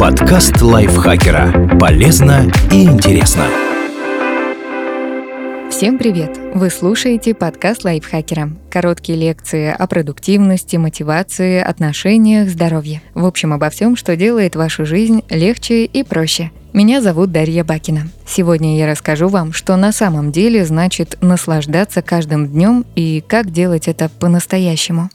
Подкаст 0.00 0.62
лайфхакера. 0.62 1.78
Полезно 1.78 2.50
и 2.70 2.84
интересно. 2.84 3.44
Всем 5.70 5.98
привет! 5.98 6.38
Вы 6.54 6.70
слушаете 6.70 7.34
подкаст 7.34 7.84
лайфхакера. 7.84 8.50
Короткие 8.70 9.18
лекции 9.18 9.74
о 9.78 9.86
продуктивности, 9.86 10.76
мотивации, 10.76 11.60
отношениях, 11.60 12.48
здоровье. 12.48 13.02
В 13.12 13.26
общем, 13.26 13.52
обо 13.52 13.68
всем, 13.68 13.94
что 13.94 14.16
делает 14.16 14.56
вашу 14.56 14.86
жизнь 14.86 15.22
легче 15.28 15.84
и 15.84 16.02
проще. 16.02 16.50
Меня 16.72 17.02
зовут 17.02 17.30
Дарья 17.30 17.64
Бакина. 17.64 18.08
Сегодня 18.26 18.78
я 18.78 18.86
расскажу 18.86 19.28
вам, 19.28 19.52
что 19.52 19.76
на 19.76 19.92
самом 19.92 20.32
деле 20.32 20.64
значит 20.64 21.18
наслаждаться 21.20 22.00
каждым 22.00 22.48
днем 22.48 22.86
и 22.94 23.22
как 23.26 23.50
делать 23.50 23.88
это 23.88 24.08
по-настоящему. 24.08 25.10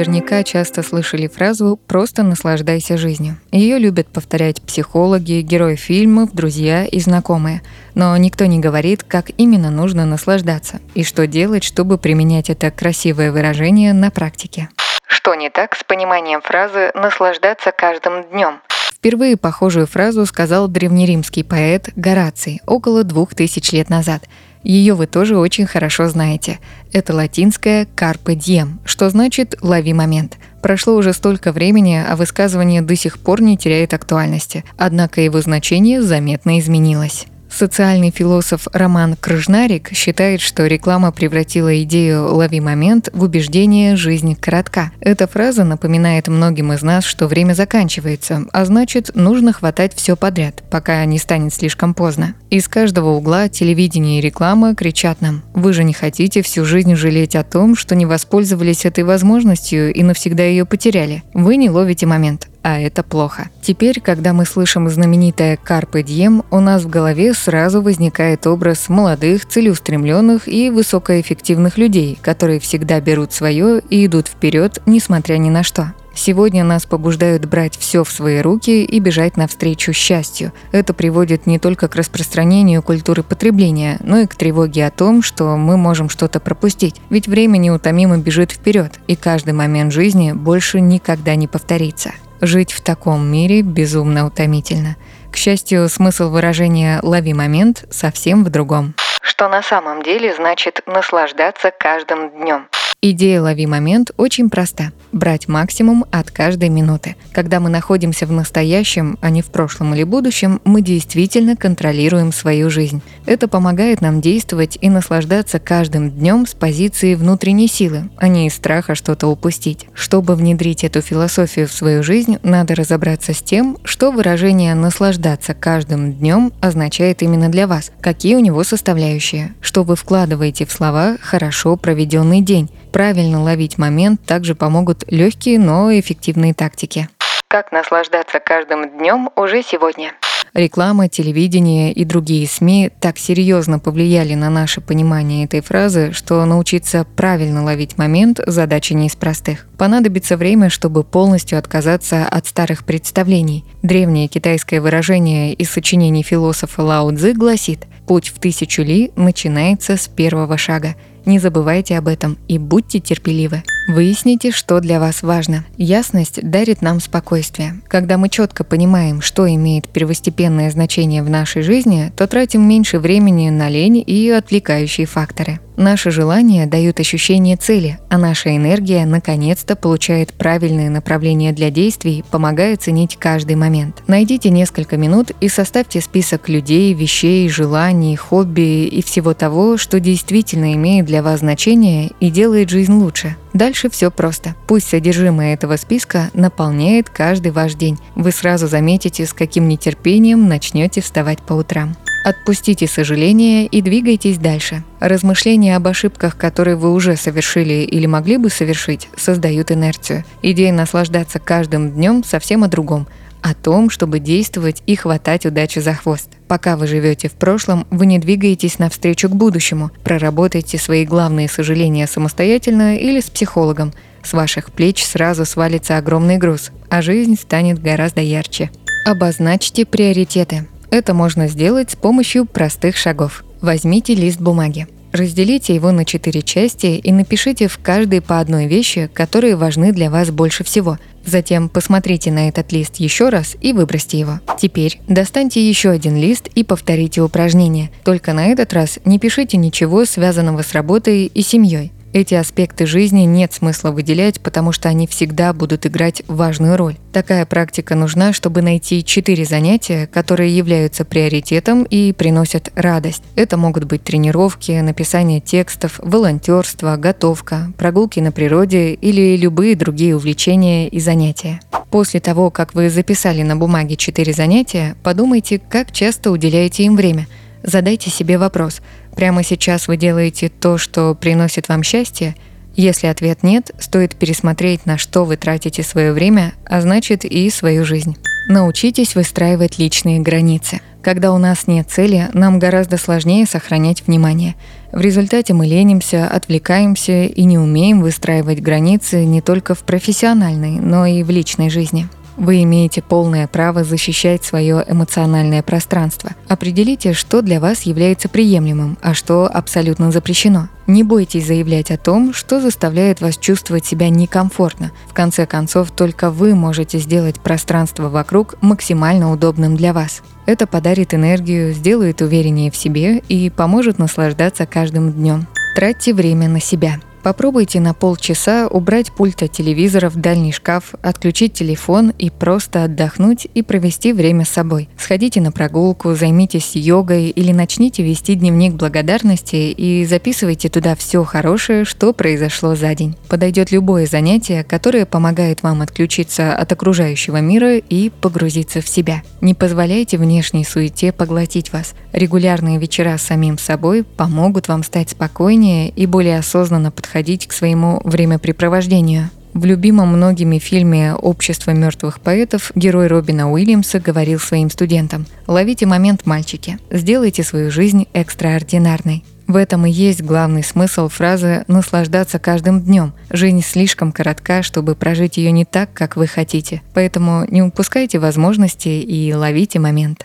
Наверняка 0.00 0.42
часто 0.44 0.82
слышали 0.82 1.26
фразу 1.26 1.78
«просто 1.86 2.22
наслаждайся 2.22 2.96
жизнью». 2.96 3.36
Ее 3.52 3.78
любят 3.78 4.08
повторять 4.08 4.62
психологи, 4.62 5.42
герои 5.42 5.74
фильмов, 5.74 6.30
друзья 6.32 6.86
и 6.86 7.00
знакомые. 7.00 7.60
Но 7.94 8.16
никто 8.16 8.46
не 8.46 8.60
говорит, 8.60 9.02
как 9.02 9.26
именно 9.36 9.70
нужно 9.70 10.06
наслаждаться 10.06 10.80
и 10.94 11.04
что 11.04 11.26
делать, 11.26 11.64
чтобы 11.64 11.98
применять 11.98 12.48
это 12.48 12.70
красивое 12.70 13.30
выражение 13.30 13.92
на 13.92 14.10
практике. 14.10 14.70
Что 15.06 15.34
не 15.34 15.50
так 15.50 15.76
с 15.76 15.84
пониманием 15.84 16.40
фразы 16.40 16.92
«наслаждаться 16.94 17.70
каждым 17.70 18.24
днем»? 18.30 18.62
Впервые 18.94 19.36
похожую 19.36 19.86
фразу 19.86 20.24
сказал 20.24 20.66
древнеримский 20.68 21.44
поэт 21.44 21.90
Гораций 21.94 22.62
около 22.66 23.04
двух 23.04 23.34
тысяч 23.34 23.70
лет 23.72 23.90
назад– 23.90 24.22
ее 24.62 24.94
вы 24.94 25.06
тоже 25.06 25.36
очень 25.36 25.66
хорошо 25.66 26.08
знаете. 26.08 26.58
Это 26.92 27.14
латинское 27.14 27.86
«carpe 27.86 28.34
diem», 28.36 28.78
что 28.84 29.08
значит 29.08 29.56
«лови 29.62 29.92
момент». 29.92 30.38
Прошло 30.62 30.94
уже 30.96 31.12
столько 31.14 31.52
времени, 31.52 32.02
а 32.06 32.16
высказывание 32.16 32.82
до 32.82 32.94
сих 32.94 33.18
пор 33.18 33.40
не 33.40 33.56
теряет 33.56 33.94
актуальности, 33.94 34.64
однако 34.76 35.20
его 35.22 35.40
значение 35.40 36.02
заметно 36.02 36.58
изменилось. 36.58 37.26
Социальный 37.52 38.10
философ 38.10 38.68
Роман 38.72 39.16
Крыжнарик 39.16 39.90
считает, 39.92 40.40
что 40.40 40.66
реклама 40.66 41.12
превратила 41.12 41.82
идею 41.82 42.34
«лови 42.34 42.60
момент» 42.60 43.08
в 43.12 43.22
убеждение 43.22 43.96
«жизнь 43.96 44.34
коротка». 44.34 44.92
Эта 45.00 45.26
фраза 45.26 45.64
напоминает 45.64 46.28
многим 46.28 46.72
из 46.72 46.82
нас, 46.82 47.04
что 47.04 47.26
время 47.26 47.54
заканчивается, 47.54 48.44
а 48.52 48.64
значит, 48.64 49.10
нужно 49.14 49.52
хватать 49.52 49.94
все 49.94 50.16
подряд, 50.16 50.62
пока 50.70 51.04
не 51.04 51.18
станет 51.18 51.52
слишком 51.52 51.94
поздно. 51.94 52.34
Из 52.50 52.68
каждого 52.68 53.10
угла 53.10 53.48
телевидение 53.48 54.18
и 54.18 54.22
реклама 54.22 54.74
кричат 54.74 55.20
нам 55.20 55.42
«Вы 55.54 55.72
же 55.72 55.84
не 55.84 55.92
хотите 55.92 56.42
всю 56.42 56.64
жизнь 56.64 56.94
жалеть 56.94 57.36
о 57.36 57.44
том, 57.44 57.76
что 57.76 57.94
не 57.94 58.06
воспользовались 58.06 58.84
этой 58.84 59.04
возможностью 59.04 59.92
и 59.92 60.02
навсегда 60.02 60.44
ее 60.44 60.64
потеряли. 60.64 61.22
Вы 61.34 61.56
не 61.56 61.68
ловите 61.68 62.06
момент 62.06 62.49
а 62.62 62.78
это 62.78 63.02
плохо. 63.02 63.50
Теперь, 63.62 64.00
когда 64.00 64.32
мы 64.32 64.44
слышим 64.44 64.88
знаменитое 64.88 65.56
«Carpe 65.56 66.02
Diem», 66.02 66.44
у 66.50 66.60
нас 66.60 66.82
в 66.82 66.88
голове 66.88 67.34
сразу 67.34 67.82
возникает 67.82 68.46
образ 68.46 68.88
молодых, 68.88 69.46
целеустремленных 69.46 70.48
и 70.48 70.70
высокоэффективных 70.70 71.78
людей, 71.78 72.18
которые 72.20 72.60
всегда 72.60 73.00
берут 73.00 73.32
свое 73.32 73.80
и 73.90 74.06
идут 74.06 74.28
вперед, 74.28 74.80
несмотря 74.86 75.36
ни 75.36 75.50
на 75.50 75.62
что. 75.62 75.94
Сегодня 76.14 76.64
нас 76.64 76.86
побуждают 76.86 77.46
брать 77.46 77.78
все 77.78 78.04
в 78.04 78.10
свои 78.10 78.40
руки 78.40 78.84
и 78.84 78.98
бежать 78.98 79.36
навстречу 79.36 79.92
счастью. 79.92 80.52
Это 80.72 80.92
приводит 80.92 81.46
не 81.46 81.58
только 81.58 81.88
к 81.88 81.96
распространению 81.96 82.82
культуры 82.82 83.22
потребления, 83.22 83.96
но 84.02 84.18
и 84.18 84.26
к 84.26 84.34
тревоге 84.34 84.86
о 84.86 84.90
том, 84.90 85.22
что 85.22 85.56
мы 85.56 85.76
можем 85.76 86.08
что-то 86.08 86.40
пропустить. 86.40 86.96
Ведь 87.10 87.28
время 87.28 87.58
неутомимо 87.58 88.18
бежит 88.18 88.50
вперед, 88.50 88.98
и 89.06 89.16
каждый 89.16 89.54
момент 89.54 89.92
жизни 89.92 90.32
больше 90.32 90.80
никогда 90.80 91.36
не 91.36 91.46
повторится. 91.46 92.10
Жить 92.40 92.72
в 92.72 92.80
таком 92.80 93.30
мире 93.30 93.60
безумно 93.60 94.26
утомительно. 94.26 94.96
К 95.30 95.36
счастью, 95.36 95.88
смысл 95.88 96.30
выражения 96.30 96.98
«лови 97.02 97.34
момент» 97.34 97.84
совсем 97.90 98.44
в 98.44 98.50
другом. 98.50 98.94
Что 99.20 99.48
на 99.48 99.62
самом 99.62 100.02
деле 100.02 100.34
значит 100.34 100.82
наслаждаться 100.86 101.70
каждым 101.70 102.30
днем. 102.30 102.68
Идея 103.02 103.40
«лови 103.40 103.64
момент» 103.64 104.10
очень 104.18 104.50
проста– 104.50 104.92
брать 105.12 105.48
максимум 105.48 106.04
от 106.10 106.30
каждой 106.30 106.68
минуты. 106.68 107.16
Когда 107.32 107.58
мы 107.58 107.70
находимся 107.70 108.26
в 108.26 108.32
настоящем, 108.32 109.16
а 109.22 109.30
не 109.30 109.40
в 109.40 109.46
прошлом 109.46 109.94
или 109.94 110.04
будущем, 110.04 110.60
мы 110.66 110.82
действительно 110.82 111.56
контролируем 111.56 112.30
свою 112.30 112.68
жизнь. 112.68 113.00
Это 113.24 113.48
помогает 113.48 114.02
нам 114.02 114.20
действовать 114.20 114.76
и 114.82 114.90
наслаждаться 114.90 115.58
каждым 115.58 116.10
днем 116.10 116.46
с 116.46 116.52
позиции 116.52 117.14
внутренней 117.14 117.68
силы, 117.68 118.10
а 118.18 118.28
не 118.28 118.46
из 118.46 118.54
страха 118.54 118.94
что-то 118.94 119.28
упустить. 119.28 119.86
Чтобы 119.94 120.34
внедрить 120.34 120.84
эту 120.84 121.00
философию 121.00 121.68
в 121.68 121.72
свою 121.72 122.02
жизнь, 122.02 122.36
надо 122.42 122.74
разобраться 122.74 123.32
с 123.32 123.40
тем, 123.40 123.78
что 123.82 124.12
выражение 124.12 124.74
«наслаждаться 124.74 125.54
каждым 125.54 126.12
днем» 126.12 126.52
означает 126.60 127.22
именно 127.22 127.48
для 127.48 127.66
вас, 127.66 127.92
какие 128.02 128.34
у 128.34 128.40
него 128.40 128.62
составляющие, 128.62 129.54
что 129.62 129.84
вы 129.84 129.96
вкладываете 129.96 130.66
в 130.66 130.72
слова 130.72 131.16
«хорошо 131.22 131.78
проведенный 131.78 132.42
день», 132.42 132.68
Правильно 132.92 133.42
ловить 133.42 133.78
момент 133.78 134.20
также 134.26 134.54
помогут 134.54 135.04
легкие, 135.10 135.58
но 135.58 135.92
эффективные 135.92 136.54
тактики. 136.54 137.08
Как 137.48 137.72
наслаждаться 137.72 138.40
каждым 138.40 138.98
днем 138.98 139.30
уже 139.36 139.62
сегодня? 139.62 140.12
Реклама, 140.54 141.08
телевидение 141.08 141.92
и 141.92 142.04
другие 142.04 142.46
СМИ 142.48 142.90
так 143.00 143.18
серьезно 143.18 143.78
повлияли 143.78 144.34
на 144.34 144.50
наше 144.50 144.80
понимание 144.80 145.44
этой 145.44 145.60
фразы, 145.60 146.12
что 146.12 146.44
научиться 146.44 147.06
правильно 147.16 147.62
ловить 147.62 147.98
момент– 147.98 148.40
задача 148.46 148.94
не 148.94 149.06
из 149.06 149.14
простых. 149.14 149.66
Понадобится 149.78 150.36
время, 150.36 150.68
чтобы 150.68 151.04
полностью 151.04 151.58
отказаться 151.58 152.26
от 152.26 152.46
старых 152.46 152.84
представлений. 152.84 153.64
Древнее 153.82 154.26
китайское 154.26 154.80
выражение 154.80 155.54
из 155.54 155.70
сочинений 155.70 156.24
философа 156.24 156.82
Лао 156.82 157.12
Цзы 157.12 157.32
гласит 157.32 157.86
«Путь 158.08 158.28
в 158.28 158.40
тысячу 158.40 158.82
ли 158.82 159.12
начинается 159.14 159.96
с 159.96 160.08
первого 160.08 160.58
шага». 160.58 160.96
Не 161.26 161.38
забывайте 161.38 161.98
об 161.98 162.08
этом 162.08 162.38
и 162.48 162.58
будьте 162.58 163.00
терпеливы. 163.00 163.62
Выясните, 163.88 164.50
что 164.50 164.80
для 164.80 165.00
вас 165.00 165.22
важно. 165.22 165.64
Ясность 165.76 166.40
дарит 166.42 166.82
нам 166.82 167.00
спокойствие. 167.00 167.80
Когда 167.88 168.18
мы 168.18 168.28
четко 168.28 168.64
понимаем, 168.64 169.20
что 169.20 169.48
имеет 169.48 169.88
первостепенное 169.88 170.70
значение 170.70 171.22
в 171.22 171.30
нашей 171.30 171.62
жизни, 171.62 172.12
то 172.16 172.26
тратим 172.26 172.62
меньше 172.68 172.98
времени 172.98 173.50
на 173.50 173.68
лень 173.68 174.02
и 174.06 174.30
отвлекающие 174.30 175.06
факторы. 175.06 175.60
Наши 175.80 176.10
желания 176.10 176.66
дают 176.66 177.00
ощущение 177.00 177.56
цели, 177.56 177.98
а 178.10 178.18
наша 178.18 178.54
энергия 178.54 179.06
наконец-то 179.06 179.76
получает 179.76 180.30
правильное 180.34 180.90
направление 180.90 181.54
для 181.54 181.70
действий, 181.70 182.22
помогая 182.30 182.76
ценить 182.76 183.16
каждый 183.18 183.56
момент. 183.56 184.02
Найдите 184.06 184.50
несколько 184.50 184.98
минут 184.98 185.30
и 185.40 185.48
составьте 185.48 186.02
список 186.02 186.50
людей, 186.50 186.92
вещей, 186.92 187.48
желаний, 187.48 188.14
хобби 188.14 188.88
и 188.88 189.02
всего 189.02 189.32
того, 189.32 189.78
что 189.78 190.00
действительно 190.00 190.74
имеет 190.74 191.06
для 191.06 191.22
вас 191.22 191.40
значение 191.40 192.10
и 192.20 192.28
делает 192.28 192.68
жизнь 192.68 192.92
лучше. 192.92 193.36
Дальше 193.54 193.88
все 193.88 194.10
просто. 194.10 194.54
Пусть 194.66 194.86
содержимое 194.86 195.54
этого 195.54 195.76
списка 195.76 196.28
наполняет 196.34 197.08
каждый 197.08 197.52
ваш 197.52 197.72
день. 197.72 197.96
Вы 198.14 198.32
сразу 198.32 198.66
заметите, 198.66 199.24
с 199.24 199.32
каким 199.32 199.66
нетерпением 199.66 200.46
начнете 200.46 201.00
вставать 201.00 201.38
по 201.38 201.54
утрам. 201.54 201.96
Отпустите 202.24 202.86
сожаления 202.86 203.66
и 203.66 203.80
двигайтесь 203.80 204.38
дальше. 204.38 204.84
Размышления 205.00 205.76
об 205.76 205.88
ошибках, 205.88 206.36
которые 206.36 206.76
вы 206.76 206.92
уже 206.92 207.16
совершили 207.16 207.84
или 207.84 208.06
могли 208.06 208.36
бы 208.36 208.50
совершить, 208.50 209.08
создают 209.16 209.70
инерцию. 209.70 210.24
Идея 210.42 210.72
наслаждаться 210.72 211.38
каждым 211.38 211.92
днем 211.92 212.22
совсем 212.22 212.62
о 212.62 212.68
другом 212.68 213.08
о 213.42 213.54
том, 213.54 213.90
чтобы 213.90 214.18
действовать 214.18 214.82
и 214.86 214.96
хватать 214.96 215.46
удачи 215.46 215.78
за 215.78 215.94
хвост. 215.94 216.28
Пока 216.48 216.76
вы 216.76 216.86
живете 216.86 217.28
в 217.28 217.32
прошлом, 217.32 217.86
вы 217.90 218.06
не 218.06 218.18
двигаетесь 218.18 218.78
навстречу 218.78 219.28
к 219.28 219.34
будущему. 219.36 219.90
Проработайте 220.04 220.78
свои 220.78 221.04
главные 221.04 221.48
сожаления 221.48 222.06
самостоятельно 222.06 222.96
или 222.96 223.20
с 223.20 223.30
психологом. 223.30 223.92
С 224.22 224.32
ваших 224.32 224.72
плеч 224.72 225.04
сразу 225.04 225.44
свалится 225.46 225.96
огромный 225.96 226.36
груз, 226.36 226.70
а 226.90 227.00
жизнь 227.00 227.36
станет 227.36 227.80
гораздо 227.80 228.20
ярче. 228.20 228.70
Обозначьте 229.06 229.86
приоритеты. 229.86 230.66
Это 230.90 231.14
можно 231.14 231.48
сделать 231.48 231.90
с 231.90 231.96
помощью 231.96 232.46
простых 232.46 232.96
шагов. 232.96 233.44
Возьмите 233.60 234.14
лист 234.14 234.40
бумаги. 234.40 234.88
Разделите 235.12 235.74
его 235.74 235.90
на 235.90 236.04
четыре 236.04 236.42
части 236.42 236.86
и 236.86 237.12
напишите 237.12 237.66
в 237.66 237.78
каждой 237.78 238.20
по 238.20 238.38
одной 238.38 238.66
вещи, 238.66 239.10
которые 239.12 239.56
важны 239.56 239.92
для 239.92 240.08
вас 240.08 240.30
больше 240.30 240.62
всего. 240.62 240.98
Затем 241.24 241.68
посмотрите 241.68 242.30
на 242.30 242.48
этот 242.48 242.72
лист 242.72 242.96
еще 242.96 243.28
раз 243.28 243.56
и 243.60 243.72
выбросьте 243.72 244.18
его. 244.18 244.40
Теперь 244.58 245.00
достаньте 245.08 245.68
еще 245.68 245.90
один 245.90 246.16
лист 246.16 246.48
и 246.54 246.64
повторите 246.64 247.22
упражнение. 247.22 247.90
Только 248.04 248.32
на 248.32 248.46
этот 248.46 248.72
раз 248.72 249.00
не 249.04 249.18
пишите 249.18 249.56
ничего, 249.56 250.04
связанного 250.04 250.62
с 250.62 250.72
работой 250.72 251.26
и 251.26 251.42
семьей. 251.42 251.92
Эти 252.12 252.34
аспекты 252.34 252.86
жизни 252.86 253.22
нет 253.22 253.52
смысла 253.52 253.92
выделять, 253.92 254.40
потому 254.40 254.72
что 254.72 254.88
они 254.88 255.06
всегда 255.06 255.52
будут 255.52 255.86
играть 255.86 256.22
важную 256.26 256.76
роль. 256.76 256.96
Такая 257.12 257.46
практика 257.46 257.94
нужна, 257.94 258.32
чтобы 258.32 258.62
найти 258.62 259.04
четыре 259.04 259.44
занятия, 259.44 260.08
которые 260.08 260.56
являются 260.56 261.04
приоритетом 261.04 261.84
и 261.84 262.12
приносят 262.12 262.72
радость. 262.74 263.22
Это 263.36 263.56
могут 263.56 263.84
быть 263.84 264.02
тренировки, 264.02 264.72
написание 264.72 265.40
текстов, 265.40 266.00
волонтерство, 266.02 266.96
готовка, 266.96 267.72
прогулки 267.78 268.18
на 268.18 268.32
природе 268.32 268.94
или 268.94 269.36
любые 269.36 269.76
другие 269.76 270.16
увлечения 270.16 270.88
и 270.88 270.98
занятия. 270.98 271.60
После 271.90 272.18
того, 272.18 272.50
как 272.50 272.74
вы 272.74 272.90
записали 272.90 273.42
на 273.42 273.54
бумаге 273.54 273.96
четыре 273.96 274.32
занятия, 274.32 274.96
подумайте, 275.04 275.60
как 275.60 275.92
часто 275.92 276.32
уделяете 276.32 276.84
им 276.84 276.96
время. 276.96 277.28
Задайте 277.62 278.10
себе 278.10 278.36
вопрос– 278.38 278.80
Прямо 279.20 279.42
сейчас 279.44 279.86
вы 279.86 279.98
делаете 279.98 280.48
то, 280.48 280.78
что 280.78 281.14
приносит 281.14 281.68
вам 281.68 281.82
счастье? 281.82 282.34
Если 282.74 283.06
ответ 283.06 283.42
нет, 283.42 283.70
стоит 283.78 284.16
пересмотреть, 284.16 284.86
на 284.86 284.96
что 284.96 285.26
вы 285.26 285.36
тратите 285.36 285.82
свое 285.82 286.14
время, 286.14 286.54
а 286.64 286.80
значит 286.80 287.26
и 287.26 287.50
свою 287.50 287.84
жизнь. 287.84 288.16
Научитесь 288.48 289.14
выстраивать 289.14 289.78
личные 289.78 290.20
границы. 290.20 290.80
Когда 291.02 291.34
у 291.34 291.38
нас 291.38 291.66
нет 291.66 291.90
цели, 291.90 292.28
нам 292.32 292.58
гораздо 292.58 292.96
сложнее 292.96 293.44
сохранять 293.44 294.06
внимание. 294.06 294.54
В 294.90 295.02
результате 295.02 295.52
мы 295.52 295.66
ленимся, 295.66 296.26
отвлекаемся 296.26 297.24
и 297.24 297.44
не 297.44 297.58
умеем 297.58 298.00
выстраивать 298.00 298.62
границы 298.62 299.26
не 299.26 299.42
только 299.42 299.74
в 299.74 299.80
профессиональной, 299.80 300.80
но 300.80 301.04
и 301.04 301.22
в 301.24 301.28
личной 301.28 301.68
жизни. 301.68 302.08
Вы 302.40 302.62
имеете 302.62 303.02
полное 303.02 303.46
право 303.46 303.84
защищать 303.84 304.42
свое 304.42 304.82
эмоциональное 304.88 305.62
пространство. 305.62 306.30
Определите, 306.48 307.12
что 307.12 307.42
для 307.42 307.60
вас 307.60 307.82
является 307.82 308.30
приемлемым, 308.30 308.96
а 309.02 309.12
что 309.12 309.46
абсолютно 309.46 310.10
запрещено. 310.10 310.68
Не 310.86 311.02
бойтесь 311.02 311.46
заявлять 311.46 311.90
о 311.90 311.98
том, 311.98 312.32
что 312.32 312.62
заставляет 312.62 313.20
вас 313.20 313.36
чувствовать 313.36 313.84
себя 313.84 314.08
некомфортно. 314.08 314.90
В 315.06 315.12
конце 315.12 315.44
концов, 315.44 315.90
только 315.90 316.30
вы 316.30 316.54
можете 316.54 316.98
сделать 316.98 317.38
пространство 317.38 318.08
вокруг 318.08 318.54
максимально 318.62 319.30
удобным 319.30 319.76
для 319.76 319.92
вас. 319.92 320.22
Это 320.46 320.66
подарит 320.66 321.12
энергию, 321.12 321.74
сделает 321.74 322.22
увереннее 322.22 322.70
в 322.70 322.76
себе 322.76 323.18
и 323.28 323.50
поможет 323.50 323.98
наслаждаться 323.98 324.64
каждым 324.64 325.12
днем. 325.12 325.46
Тратьте 325.76 326.14
время 326.14 326.48
на 326.48 326.58
себя– 326.58 327.00
Попробуйте 327.22 327.80
на 327.80 327.92
полчаса 327.92 328.66
убрать 328.66 329.12
пульт 329.12 329.42
от 329.42 329.52
телевизора 329.52 330.08
в 330.08 330.16
дальний 330.16 330.52
шкаф, 330.52 330.94
отключить 331.02 331.52
телефон 331.52 332.14
и 332.18 332.30
просто 332.30 332.84
отдохнуть 332.84 333.46
и 333.52 333.62
провести 333.62 334.14
время 334.14 334.46
с 334.46 334.48
собой. 334.48 334.88
Сходите 334.96 335.42
на 335.42 335.52
прогулку, 335.52 336.14
займитесь 336.14 336.76
йогой 336.76 337.28
или 337.28 337.52
начните 337.52 338.02
вести 338.02 338.36
дневник 338.36 338.72
благодарности 338.74 339.56
и 339.56 340.06
записывайте 340.06 340.70
туда 340.70 340.96
все 340.96 341.22
хорошее, 341.24 341.84
что 341.84 342.14
произошло 342.14 342.74
за 342.74 342.94
день. 342.94 343.16
Подойдет 343.28 343.70
любое 343.70 344.06
занятие, 344.06 344.64
которое 344.64 345.04
помогает 345.04 345.62
вам 345.62 345.82
отключиться 345.82 346.56
от 346.56 346.72
окружающего 346.72 347.36
мира 347.42 347.76
и 347.76 348.08
погрузиться 348.08 348.80
в 348.80 348.88
себя. 348.88 349.22
Не 349.42 349.52
позволяйте 349.52 350.16
внешней 350.16 350.64
суете 350.64 351.12
поглотить 351.12 351.70
вас. 351.70 351.92
Регулярные 352.12 352.78
вечера 352.78 353.18
с 353.18 353.22
самим 353.22 353.58
собой 353.58 354.04
помогут 354.04 354.68
вам 354.68 354.82
стать 354.82 355.10
спокойнее 355.10 355.90
и 355.90 356.06
более 356.06 356.38
осознанно 356.38 356.90
подходить 356.90 357.09
подходить 357.10 357.48
к 357.48 357.52
своему 357.52 358.00
времяпрепровождению. 358.04 359.30
В 359.52 359.64
любимом 359.64 360.10
многими 360.10 360.58
фильме 360.58 361.12
«Общество 361.12 361.72
мертвых 361.72 362.20
поэтов» 362.20 362.70
герой 362.76 363.08
Робина 363.08 363.50
Уильямса 363.50 363.98
говорил 363.98 364.38
своим 364.38 364.70
студентам 364.70 365.26
«Ловите 365.48 365.86
момент, 365.86 366.24
мальчики, 366.24 366.78
сделайте 366.88 367.42
свою 367.42 367.72
жизнь 367.72 368.06
экстраординарной». 368.12 369.24
В 369.48 369.56
этом 369.56 369.86
и 369.86 369.90
есть 369.90 370.22
главный 370.22 370.62
смысл 370.62 371.08
фразы 371.08 371.64
«наслаждаться 371.66 372.38
каждым 372.38 372.80
днем». 372.80 373.12
Жизнь 373.28 373.60
слишком 373.60 374.12
коротка, 374.12 374.62
чтобы 374.62 374.94
прожить 374.94 375.36
ее 375.36 375.50
не 375.50 375.64
так, 375.64 375.92
как 375.92 376.14
вы 376.14 376.28
хотите. 376.28 376.80
Поэтому 376.94 377.44
не 377.48 377.60
упускайте 377.60 378.20
возможности 378.20 378.88
и 378.88 379.34
ловите 379.34 379.80
момент. 379.80 380.24